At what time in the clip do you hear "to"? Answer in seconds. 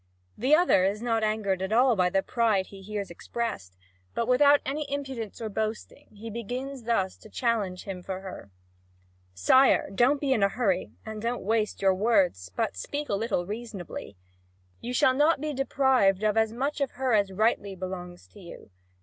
7.17-7.29, 18.29-18.39